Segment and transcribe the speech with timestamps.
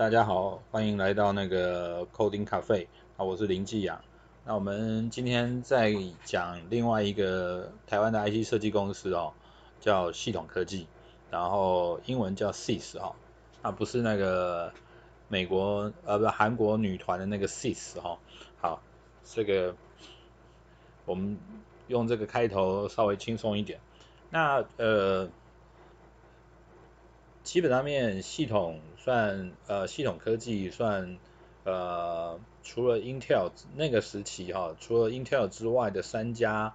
[0.00, 2.86] 大家好，欢迎来到那个 Coding Cafe
[3.18, 4.02] 啊，我是林继阳。
[4.46, 9.34] 那我们今天再讲另外一个台湾的 IC 设计公司哦，
[9.78, 10.86] 叫系统科技，
[11.30, 13.14] 然后英文叫 SIS 哈，
[13.60, 14.72] 啊不是那个
[15.28, 18.18] 美国呃不韩国女团的那个 SIS 哈。
[18.62, 18.80] 好，
[19.22, 19.76] 这个
[21.04, 21.36] 我们
[21.88, 23.78] 用这个开头稍微轻松一点。
[24.30, 25.28] 那呃。
[27.42, 31.18] 基本上面系统算呃系统科技算
[31.64, 36.74] 呃除了 Intel 那个时期哈，除了 Intel 之外的三家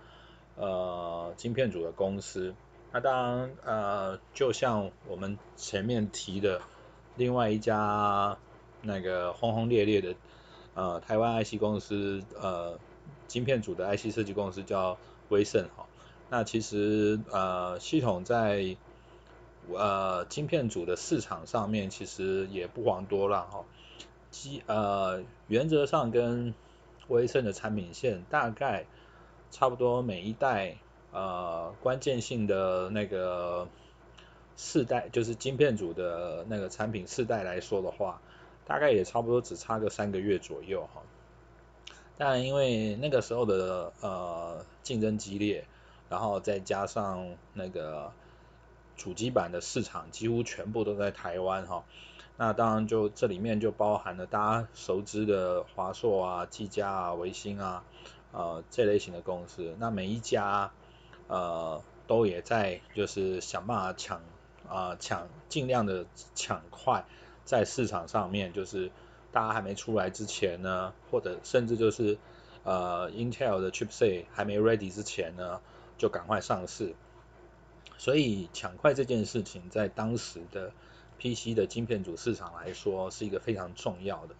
[0.57, 2.55] 呃晶片组的公司，
[2.91, 6.61] 那当然呃就像我们前面提的
[7.15, 8.37] 另外一家
[8.81, 10.15] 那个轰轰烈烈的
[10.73, 12.79] 呃台湾 IC 公司呃
[13.27, 14.97] 晶片组的 IC 设计公司叫
[15.29, 15.85] 威盛哈，
[16.29, 18.77] 那其实呃系统在
[19.73, 23.65] 呃，晶片组的市场上面其实也不遑多让哈，
[24.31, 26.53] 基呃原则上跟
[27.07, 28.85] 威盛的产品线大概
[29.51, 30.77] 差不多，每一代
[31.11, 33.67] 呃关键性的那个
[34.57, 38.21] 世代，就是晶片组的那个产品世代来说的话，
[38.65, 41.01] 大概也差不多只差个三个月左右哈。
[42.17, 45.65] 但因为那个时候的呃竞争激烈，
[46.09, 48.11] 然后再加上那个。
[48.97, 51.83] 主机板的市场几乎全部都在台湾哈，
[52.37, 57.83] 那当然就这里面就包含了大家熟知的华硕啊、技嘉啊、微星啊，
[58.31, 60.71] 呃这类型的公司，那每一家
[61.27, 64.17] 呃都也在就是想办法抢
[64.67, 67.05] 啊、呃、抢尽量的抢快
[67.43, 68.91] 在市场上面，就是
[69.31, 72.17] 大家还没出来之前呢，或者甚至就是
[72.63, 75.61] 呃 Intel 的 chipset 还没 ready 之前呢，
[75.97, 76.95] 就赶快上市。
[77.97, 80.71] 所以抢快这件事情，在当时的
[81.17, 84.35] PC 的晶片组市场来说，是一个非常重要的。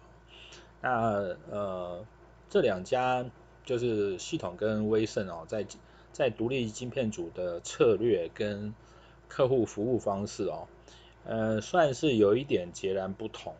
[0.82, 2.04] 那呃，
[2.50, 3.24] 这两家
[3.64, 5.66] 就是系统跟威盛哦，在
[6.12, 8.74] 在独立晶片组的策略跟
[9.26, 10.68] 客户服务方式哦，
[11.24, 13.54] 呃，算是有一点截然不同。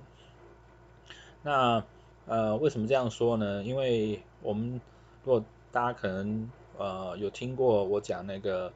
[1.42, 1.84] 那
[2.26, 3.64] 呃，为什么这样说呢？
[3.64, 4.80] 因为我们
[5.24, 8.72] 如果大家可能呃有听过我讲那个。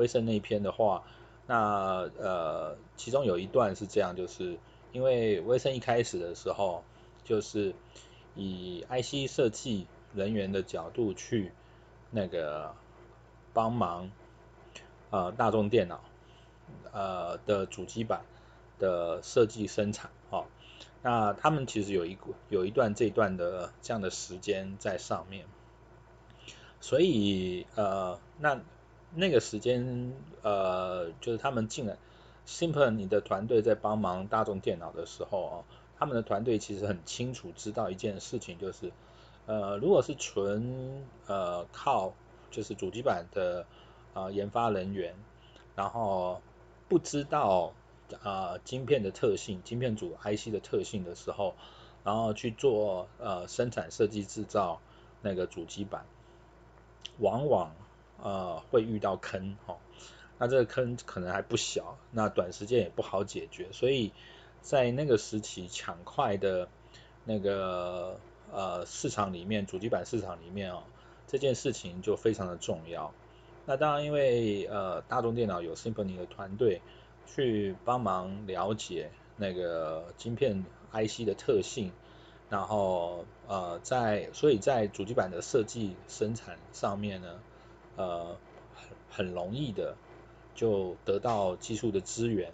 [0.00, 1.04] 威盛那一篇的话，
[1.46, 4.58] 那呃，其中有一段是这样，就是
[4.92, 6.84] 因为威盛一开始的时候，
[7.22, 7.74] 就是
[8.34, 11.52] 以 IC 设计人员的角度去
[12.10, 12.74] 那个
[13.52, 14.10] 帮忙
[15.10, 16.00] 呃大众电脑
[16.92, 18.22] 呃的主机板
[18.78, 20.46] 的设计生产哦，
[21.02, 22.16] 那他们其实有一
[22.48, 25.44] 有一段这一段的这样的时间在上面，
[26.80, 28.62] 所以呃那。
[29.12, 30.12] 那个时间，
[30.42, 31.96] 呃，就是他们进来
[32.46, 35.64] ，Symphony 的团队在帮忙大众电脑的时候啊，
[35.98, 38.92] 他们的团队其实很清楚知道一件事情，就是，
[39.46, 42.12] 呃，如果是纯呃靠
[42.52, 43.66] 就是主机板的
[44.14, 45.16] 啊、呃、研发人员，
[45.74, 46.40] 然后
[46.88, 47.72] 不知道
[48.22, 51.54] 啊、呃、晶片的特性，晶片组 IC 的特性的时候，
[52.04, 54.80] 然后去做呃生产设计制造
[55.20, 56.04] 那个主机板，
[57.18, 57.72] 往往。
[58.22, 59.78] 呃，会遇到坑哦，
[60.38, 64.12] 那这个坑可能还不小，那短时间也不好解决，所以
[64.60, 66.68] 在那个时期抢快的
[67.24, 68.20] 那个
[68.52, 70.82] 呃市场里面，主机板市场里面哦，
[71.26, 73.14] 这件事情就非常的重要。
[73.66, 76.82] 那当然，因为呃大众电脑有 Symphony 的团队
[77.26, 81.92] 去帮忙了解那个晶片 IC 的特性，
[82.48, 87.40] 然后呃在所以在主机板的设计生产上面呢。
[88.00, 88.36] 呃，
[88.74, 89.94] 很很容易的
[90.54, 92.50] 就得到技术的资源，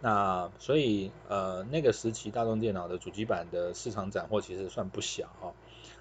[0.00, 5.54] 那所以呃那个时期大众电脑的主机板的市场斩获其实算不小哈、哦，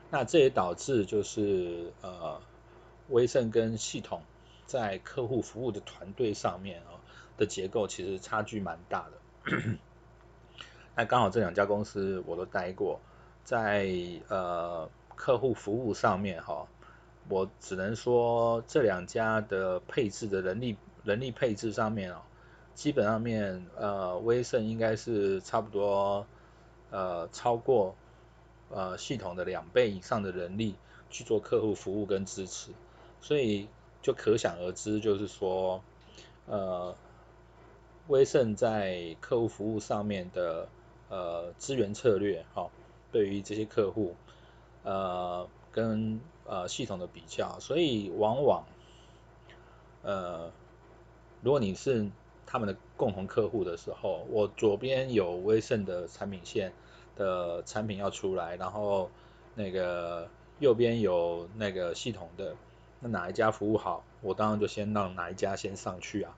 [0.09, 2.41] 那这也导致就是呃
[3.09, 4.23] 威盛跟系统
[4.65, 6.99] 在客户服务的团队上面啊、哦、
[7.37, 9.77] 的结构其实差距蛮大的，
[10.97, 12.99] 那刚好这两家公司我都待过，
[13.43, 13.87] 在
[14.27, 16.67] 呃客户服务上面哈、哦。
[17.29, 22.21] 我只能说这两家的配置的人力人力配置上面哦，
[22.75, 26.25] 基本上面呃威盛应该是差不多
[26.89, 27.95] 呃超过
[28.69, 30.75] 呃系统的两倍以上的人力
[31.09, 32.71] 去做客户服务跟支持，
[33.21, 33.67] 所以
[34.01, 35.81] 就可想而知，就是说
[36.47, 36.95] 呃
[38.07, 40.67] 威盛在客户服务上面的
[41.07, 42.69] 呃资源策略哈、
[43.11, 44.15] 对于这些客户
[44.83, 45.47] 呃。
[45.73, 46.19] 跟
[46.51, 48.65] 呃系统的比较，所以往往
[50.03, 50.51] 呃
[51.41, 52.11] 如果你是
[52.45, 56.73] 他们的共同客户的时候，我左边有威盛的产品线
[57.15, 59.09] 的产品要出来，然后
[59.55, 60.27] 那个
[60.59, 62.57] 右边有那个系统的，
[62.99, 66.35] 那哪一家服务好，我当然就先让哪一家先上去啊。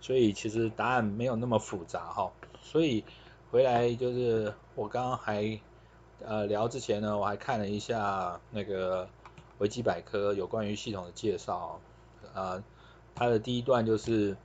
[0.00, 2.32] 所以其实答案没有那么复杂哈。
[2.62, 3.04] 所以
[3.50, 5.60] 回来就是我刚刚还
[6.24, 9.06] 呃聊之前呢，我还看了一下那个
[9.60, 11.80] 维基百科有关于系统的介绍
[12.34, 12.64] 啊。
[13.14, 14.36] 它的第一段就是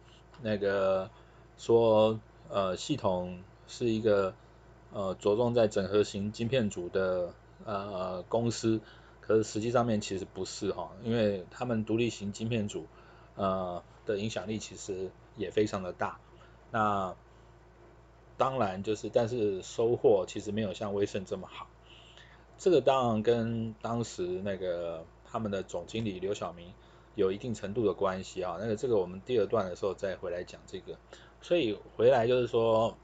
[0.41, 1.09] 那个
[1.57, 2.19] 说，
[2.49, 4.33] 呃，系统是一个
[4.91, 7.33] 呃着重在整合型晶片组的
[7.63, 8.81] 呃公司，
[9.21, 12.85] 可是实际上面其实不是哈，因为他们独立型晶片组
[13.35, 16.19] 呃的影响力其实也非常的大。
[16.71, 17.15] 那
[18.35, 21.67] 当然就是，但是收获其实没有像威盛这么好。
[22.57, 26.73] 这个当然跟当时那个他们的总经理刘晓明。
[27.15, 30.97] 有一定程度的关系啊，那个这个我们第二段的时候再回来讲这个，
[31.41, 32.97] 所以回来就是说，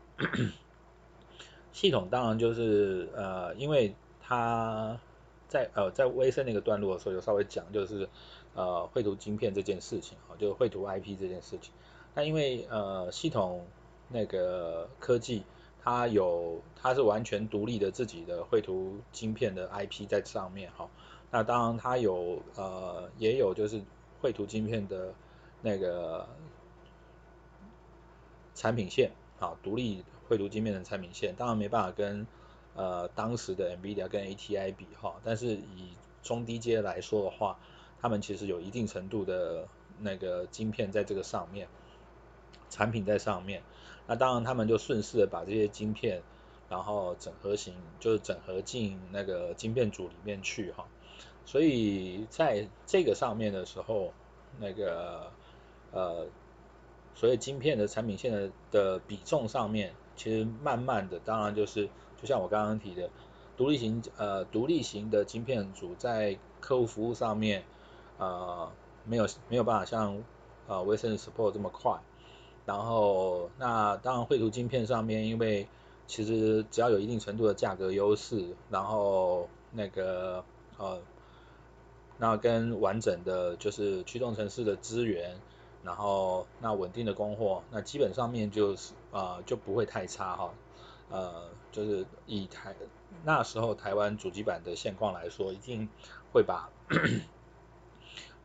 [1.72, 5.00] 系统当然就是呃，因为他
[5.48, 8.10] 在呃在威盛那个段落的时候有稍微讲，就是
[8.54, 11.74] 呃绘图晶片这件事情啊，就绘图 IP 这件事情，
[12.14, 13.66] 那因为呃系统
[14.10, 15.44] 那个科技
[15.84, 20.90] 它有它是完全独立的自己的绘图晶片的 IP 在上面哈，
[21.32, 23.82] 那当然它有呃也有就是。
[24.22, 25.16] 绘图晶片的
[25.64, 26.28] 那个
[28.54, 32.28] 产品线，啊，独立绘图晶片的产品线，当然没办法跟
[32.76, 37.58] 呃当时的 NVIDIA 跟 ATI 比哈，但是以中低阶来说的话，
[38.00, 39.68] 他们其实有一定程度的
[39.98, 41.68] 那个晶片在这个上面，
[42.72, 43.62] 产品在上面，
[44.08, 46.24] 那当然他们就顺势的把这些晶片，
[46.70, 50.88] 然后整合型就是整合进那个晶片组里面去哈。
[51.46, 54.14] 所以在这个上面的时候，
[54.60, 55.32] 那个
[55.92, 56.28] 呃，
[57.14, 61.90] 所以晶片的产品线的的比重上面，其实慢慢的，当然就是
[62.22, 63.10] 就像我刚刚提的，
[63.58, 67.64] 独立型呃独立型的晶片组在客户服务上面，
[68.18, 68.72] 呃
[69.04, 70.24] 没有没有办法像
[70.68, 72.00] 呃威盛 support 这么快，
[72.66, 75.68] 然后那当然绘图晶片上面，因为
[76.08, 80.44] 其实只要有一定程度的价格优势，然后那个
[80.78, 81.00] 呃。
[82.18, 85.36] 那跟完整的就是驱动城市的资源，
[85.84, 90.54] 然后那稳定的供货，那基本上面就是啊、呃、就不会太差哈，
[91.10, 92.76] 呃就是以台
[93.26, 95.90] 那时候台湾主机板的现况来说，一定
[96.32, 96.70] 会把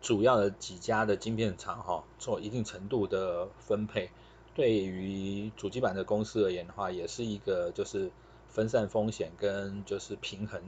[0.06, 4.12] 主要的几家的晶片厂哈做一定程度的分配，
[4.54, 8.12] 对于主机板的公司而言的话，也是一个就是
[8.48, 10.62] 分散风险跟就是平衡。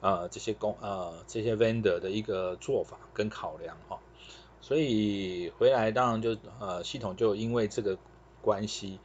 [0.00, 4.00] 呃，这些公呃这些 vendor 的一个做法跟考量哈，
[4.60, 7.96] 所以回来当然就呃系统就因为这个
[8.42, 8.98] 关系，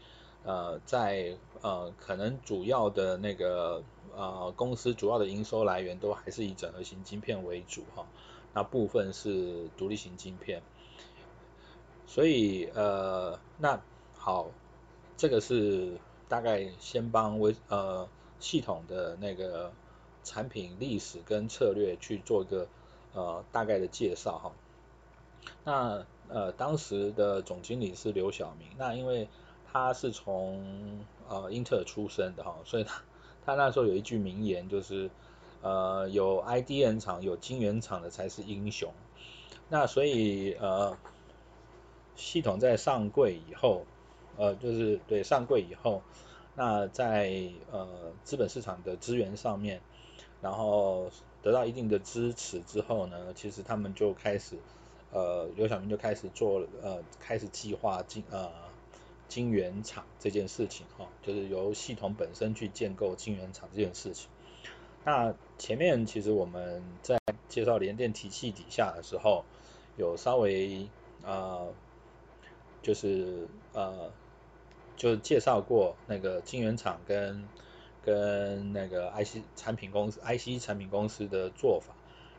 [0.46, 3.84] 呃在呃可能主要的那个
[4.16, 8.08] 呃公司主要的营收来源都还是以整合型晶片为主哈，
[8.60, 10.62] 那部分是独立型晶片，
[12.06, 13.82] 所以呃那
[14.18, 14.52] 好，
[15.16, 15.98] 这个是
[16.28, 18.10] 大概先帮微呃
[18.40, 19.72] 系统的那个。
[20.22, 22.68] 产品历史跟策略去做一个
[23.14, 24.52] 呃大概的介绍哈。
[25.64, 29.30] 那呃当时的总经理是刘晓明，那因为
[29.72, 33.02] 他是从呃英特尔出身的哈，所以他
[33.46, 35.10] 他那时候有一句名言就是
[35.62, 38.94] 呃有 IDM 厂有晶圆厂的才是英雄。
[39.70, 40.98] 那所以呃
[42.16, 43.86] 系统在上柜以后，
[44.38, 46.02] 呃就是对上柜以后，
[46.56, 47.88] 那在呃
[48.24, 49.82] 资本市场的资源上面。
[50.42, 51.12] 然后
[51.42, 54.58] 得到一定的支持之后呢，其实他们就开始，
[55.12, 58.50] 呃，刘晓明就开始做，呃，开始计划晶呃
[59.28, 64.30] 晶圆厂这件事情哈，就是由系统本身去建构晶圆厂这件事情。
[65.04, 69.44] 那前面其实我们在介绍联电体系底下的时候，
[69.98, 70.88] 有稍微
[71.24, 71.74] 呃，
[72.82, 74.12] 就是呃，
[74.96, 77.48] 就介绍过那个晶圆厂跟。
[78.02, 81.94] 跟那个 IC 产品公司、IC 产品公司的做法，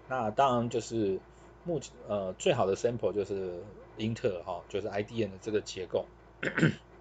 [0.08, 1.20] 那当然就是
[1.64, 3.62] 目前呃最好的 sample 就是
[3.98, 6.06] 英特尔哈，就是 IDM 的这个结构。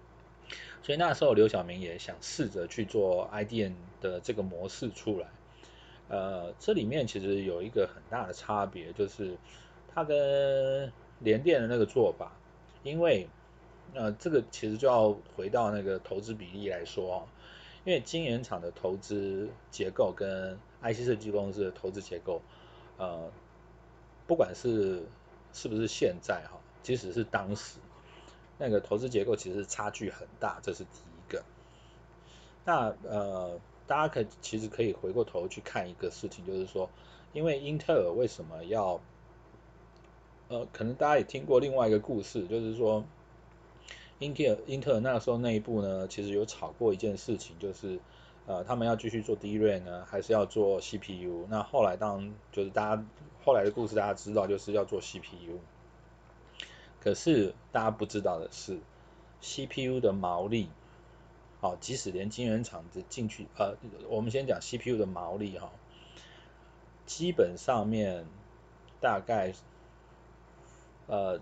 [0.84, 5.28] 所以那时候刘晓明也想试着去做 IDM 的这个模式出来。
[6.10, 9.38] 呃，这里面其实有一个很大的差别，就是
[9.94, 12.32] 它跟联电的那个做法，
[12.82, 13.26] 因为
[13.94, 17.26] 呃这个其实就要回到那个投资比例来说。
[17.82, 22.42] 因为晶圆厂的投资结构跟 IC 设计公司的投资结构，
[22.98, 23.30] 呃，
[24.26, 25.02] 不管是
[25.54, 27.78] 是不是现在哈，即使是当时，
[28.58, 31.42] 那个投资结构其实差距很大，这是第一个。
[32.66, 33.58] 那呃，
[33.90, 36.88] 大家可其实可以回过头去看一个事情，就是说，
[37.32, 39.00] 因为英特尔为什么要
[40.46, 43.02] 呃，可能大家也听过另外一个故事，就是说，
[44.20, 47.98] 英特尔英特尔那个时候内部呢，其实有吵过一件事情，就是
[48.46, 51.46] 呃，他们要继续做 DRAM 呢，还是要做 CPU？
[51.48, 53.04] 那后来当就是大家
[53.44, 55.58] 后来的故事大家知道，就是要做 CPU。
[57.00, 58.78] 可是大家不知道的是
[59.40, 60.68] ，CPU 的毛利，
[61.60, 63.76] 好，即使连晶圆厂的进去，呃，
[64.08, 65.70] 我们先讲 CPU 的毛利哈，
[67.04, 68.24] 基本上面
[68.98, 69.52] 大概，
[71.06, 71.38] 呃，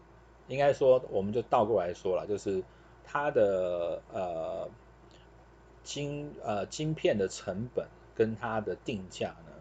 [0.49, 2.65] 应该说我们就倒过来说了，就是
[3.05, 4.69] 它的呃
[5.85, 9.53] 晶呃晶片的成本跟它的定价呢，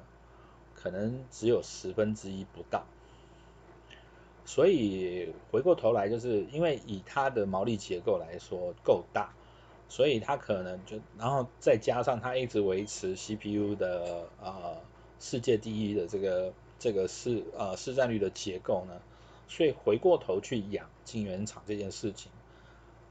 [0.74, 2.84] 可能只有十分之一不到。
[4.44, 9.34] 所以回过头来，就是因为以它的毛利结构来说够大，
[9.90, 14.82] 所以它可能就，然后再加上它一直维持 CPU 的呃
[15.20, 19.02] 世界第一的这个这个市呃市占率的结构呢，
[19.48, 22.32] 所以回过头去养晶圆厂这件事情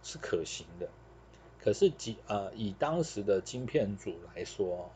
[0.03, 0.89] 是可行的。
[1.59, 4.91] 可是几呃以当时的晶片组来说，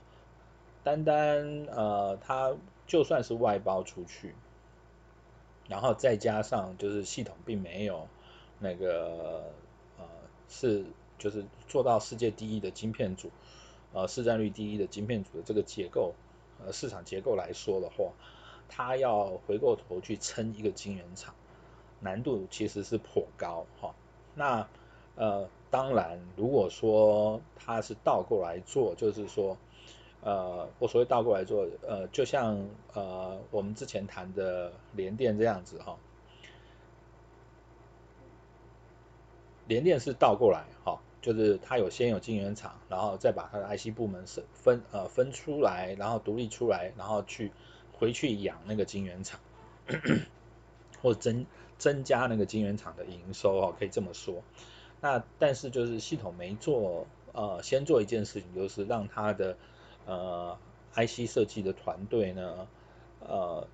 [0.84, 2.54] 单单呃它
[2.86, 4.34] 就算是外包出去。
[5.68, 8.08] 然后再加上就是系统并没有
[8.58, 9.52] 那个
[9.98, 10.04] 呃
[10.48, 10.84] 是
[11.20, 13.30] 就是做到世界第一的晶片组，
[13.92, 16.14] 呃市占率第一的晶片组的这个结构
[16.64, 18.10] 呃市场结构来说的话，
[18.68, 21.36] 它要回过头去撑一个晶圆厂，
[22.00, 23.94] 难度其实是颇高哈。
[24.34, 24.66] 那
[25.14, 29.56] 呃当然如果说它是倒过来做，就是说。
[30.22, 35.96] 呃，我所谓倒过来做，呃，就像呃我们之前谈的联电这样子哈，
[39.66, 47.52] 联电是倒过来哈，就是它有先有晶圆厂，然后再把它的 IC 部门分分呃分出来，然后独立出来，然后去
[47.92, 49.40] 回去养那个晶圆厂，
[51.02, 51.46] 或增
[51.78, 54.42] 增加那个晶圆厂的营收哦，可以这么说。
[55.00, 59.56] 那但是就是系统没做，呃，先做一件事情，就是让它的。
[60.06, 60.58] 呃
[60.94, 62.66] ，IC 设计的团队呢，
[63.20, 63.68] 呃，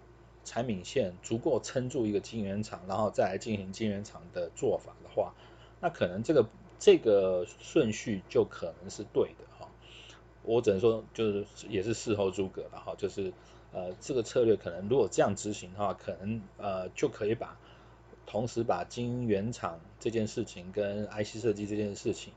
[0.45, 5.33] 产品线足够撑住一个晶圆厂，然后再来进行晶圆厂的做法的话，
[5.81, 6.47] 那可能这个
[6.79, 9.69] 这个顺序就可能是对的哈。
[10.43, 13.33] 我只能说，就是也是事后诸葛了哈，就是
[13.73, 17.59] 呃，这个策略可能如果这样执行的话，可能呃就可以把
[18.27, 22.33] 同时把晶圆厂这件事情跟 IC 设计这件事情。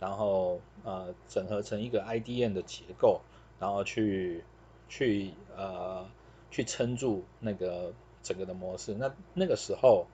[0.00, 3.20] 然后呃整合成一个 IDM 的结构，
[3.58, 4.44] 然后去
[4.88, 6.06] 去呃
[6.52, 7.92] 去撑住那个
[8.22, 8.94] 整个的模式。
[8.94, 10.06] 那那个时候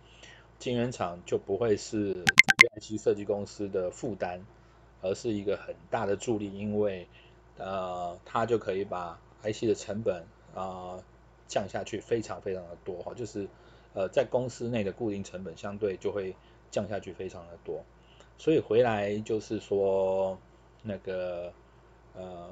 [0.58, 2.34] 晶圆厂就不会是
[2.76, 4.40] IC 设计公司的负担，
[5.02, 7.06] 而是一个很大的助力，因为
[7.58, 10.98] 呃它就可以把 IC 的成本啊、
[11.48, 13.48] 降下去非常非常的多哈，就是
[13.94, 16.34] 呃在公司内的固定成本相对就会
[16.70, 17.82] 降下去非常的多。
[18.38, 20.38] 所以回来就是说，
[20.82, 21.52] 那个
[22.16, 22.48] 呃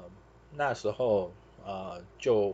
[0.55, 1.31] 那时候
[1.65, 2.53] 呃就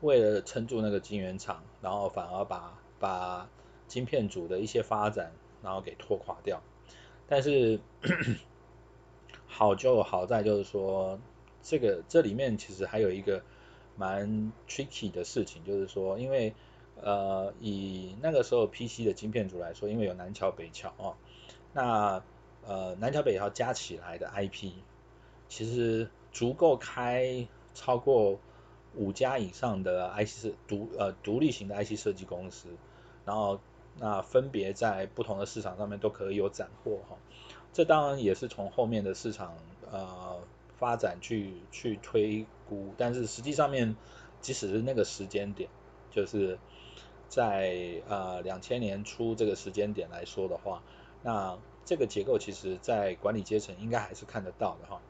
[0.00, 3.48] 为了撑住那个晶圆厂，然后反而把把
[3.88, 6.62] 晶片组的一些发展然后给拖垮掉。
[7.28, 7.80] 但是
[9.48, 11.18] 好就好在就是说，
[11.62, 13.42] 这个这里面其实还有一个
[13.96, 16.54] 蛮 tricky 的事情，就是说因为
[17.00, 21.14] 呃以那个时候 PC 的晶片组来说，因为有南桥北桥哦，
[21.72, 22.22] 那
[22.66, 24.72] 呃，南桥北桥加起来的 IP，
[25.48, 28.38] 其实足够开超过
[28.94, 32.68] 五家以上的 IC 设独呃独立型的 IC 设计公司，
[33.24, 33.60] 然后
[33.98, 37.16] 那分别在不同的市场上面都可以有斩获哈。
[37.72, 39.54] 这当然也是从后面的市场
[39.90, 40.38] 呃
[40.76, 43.96] 发展去去推估，但是实际上面，
[44.40, 45.68] 即使是那个时间点，
[46.10, 46.58] 就是
[47.28, 50.82] 在呃两千年初这个时间点来说的话，
[51.22, 51.58] 那。
[51.88, 55.00] 这个结构其实，在管理阶层应该还是看得到的哈。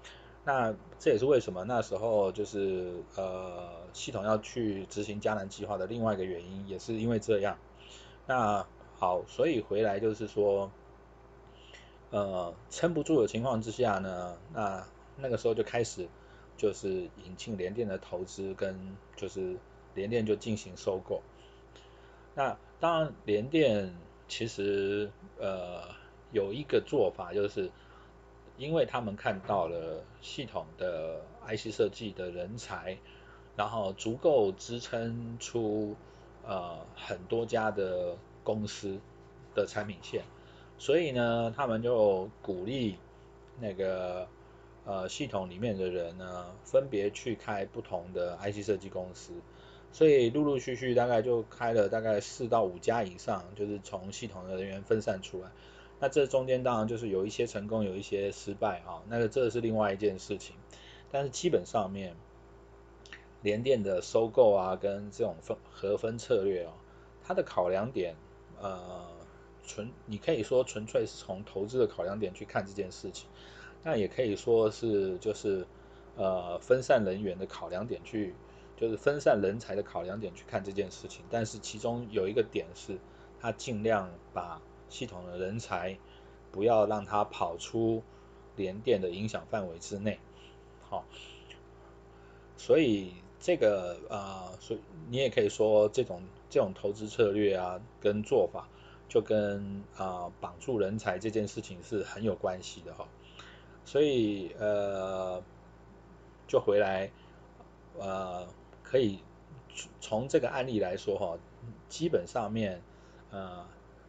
[0.44, 7.56] 那这也是为什么那时候就是呃系统要去执行迦南计划的另外一个原因，也是因为这样。
[8.26, 8.66] 那
[8.98, 10.70] 好，所以回来就是说，
[12.10, 14.86] 呃撑不住的情况之下呢，那
[15.16, 16.08] 那个时候就开始
[16.56, 16.88] 就是
[17.24, 19.56] 引进联电的投资，跟就是
[19.94, 21.22] 联电就进行收购。
[22.34, 23.94] 那当然联电
[24.28, 25.94] 其实呃。
[26.32, 27.70] 有一个做法，就是
[28.58, 32.98] 因为他们看到了系统的 IC 设计的人才，
[33.54, 35.94] 然后足够支撑出
[36.44, 39.00] 呃很多家的公司
[39.56, 40.22] 的产品线，
[40.78, 42.96] 所以呢，他们就鼓励
[43.58, 44.28] 那个
[44.84, 49.32] 呃系统里面的人呢，分别去开不同的 IC 设计公司。
[49.90, 55.50] 所以陆陆续续大概就开了大概四到五家以上，就是从系统的人员分散出来。
[55.98, 60.54] 那这中间当然就是有一些成功，有一些失败啊，那个这是另外一件事情。
[61.10, 62.14] 但是基本上面，
[63.42, 66.72] 联电的收购啊，跟这种分合分策略啊，
[67.24, 68.14] 它的考量点，
[68.60, 69.06] 呃，
[69.66, 73.28] 纯你可以说纯粹是从投资的考量点去看这件事情，
[73.82, 75.66] 那也可以说是就是
[76.16, 78.34] 呃分散人员的考量点去。
[78.78, 82.98] 就是分散人才的考量点去看这件事情，但是其中有一个点是，
[83.40, 84.60] 他尽量把
[84.90, 85.98] 系统的人才
[86.52, 88.02] 不要让他跑出
[88.54, 90.20] 联电的影响范围之内，
[90.90, 91.06] 好，
[92.58, 98.68] 所以这个呃，所以你也可以说这种这种投资策略啊跟做法，
[99.08, 103.08] 就跟啊绑住人才这件事情是很有关系的哈，
[103.84, 105.42] 所以呃，
[106.46, 107.10] 就回来
[107.98, 108.46] 呃。
[108.88, 109.18] 可以
[110.00, 111.38] 从这个案例来说哈，
[111.88, 112.80] 基本上面
[113.32, 113.66] 呃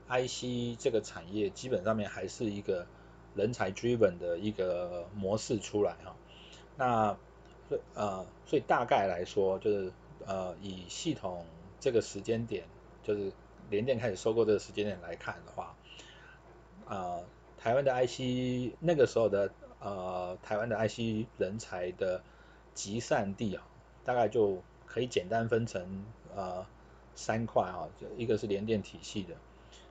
[0.08, 2.86] ，IC 这个产业基本上面还是一个
[3.34, 6.16] 人才 driven 的一个模式出来哈。
[6.78, 7.18] 那
[7.94, 9.92] 呃，所以大概来说就是
[10.26, 11.46] 呃，以系统
[11.80, 12.64] 这个时间点，
[13.04, 13.32] 就是
[13.70, 15.76] 联电开始收购这个时间点来看的话，
[16.88, 17.24] 呃，
[17.58, 22.22] 台湾的 IC 那个时候的呃，台湾的 IC 人才的
[22.74, 23.64] 集散地啊。
[24.06, 26.66] 大概就可以简单分成呃
[27.14, 29.36] 三块啊，就一个是联电体系的，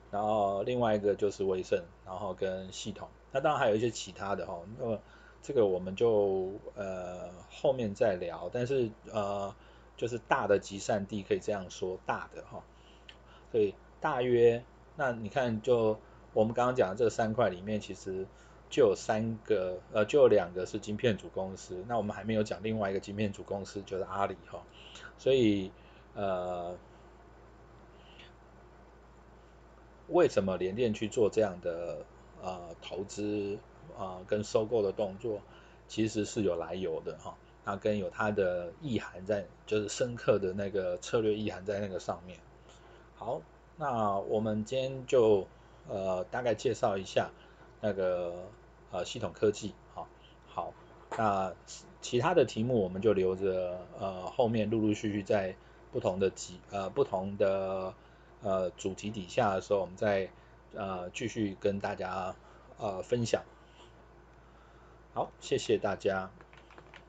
[0.09, 4.99] 然后另外一个就是威盛，然后跟系统，那当然还有一些其他的哈，那么
[5.41, 9.55] 这个我们就呃后面再聊，但是呃
[9.95, 12.63] 就是大的集散地可以这样说，大的哈，
[13.51, 14.63] 所以大约
[14.95, 15.99] 那你看就
[16.33, 18.25] 我们刚刚讲的这三块里面其实。
[18.69, 24.61] 就有三个，呃，就有两个是晶片组公司，那我们还没有讲另外一个晶片组公司，就是阿里哈，
[25.17, 25.71] 所以
[26.15, 26.75] 呃，
[30.09, 32.05] 为什么联电去做这样的
[32.41, 33.57] 呃投资
[33.97, 35.41] 啊、跟收购的动作，
[35.87, 42.39] 其实是有来由的哈，那跟有它的意涵在，就是深刻的那个策略意涵在那个上面。
[43.15, 43.41] 好，
[43.77, 45.47] 那我们今天就
[45.87, 47.29] 呃大概介绍一下。
[47.79, 48.33] 那个
[48.89, 50.07] 呃系统科技，好，
[50.47, 50.73] 好，
[51.15, 51.53] 那
[52.01, 55.55] 其他的题目我们就留着呃后面陆陆续续在
[55.91, 57.93] 不同的集呃不同的
[58.41, 60.31] 呃主题底下的时候，我们再
[60.73, 62.35] 呃继续跟大家
[62.79, 63.43] 呃分享。
[65.17, 66.29] 好，谢谢大家。